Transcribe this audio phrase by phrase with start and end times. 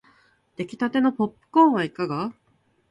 [0.55, 2.33] できたてのポップコーンはいかが